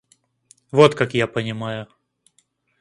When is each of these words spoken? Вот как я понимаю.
Вот 0.71 0.95
как 0.95 1.13
я 1.13 1.27
понимаю. 1.27 1.85